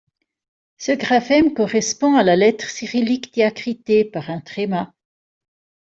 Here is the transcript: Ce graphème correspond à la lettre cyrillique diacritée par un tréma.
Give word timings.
Ce 0.79 0.93
graphème 0.93 1.53
correspond 1.53 2.15
à 2.15 2.23
la 2.23 2.35
lettre 2.35 2.67
cyrillique 2.71 3.31
diacritée 3.35 4.03
par 4.03 4.31
un 4.31 4.41
tréma. 4.41 4.95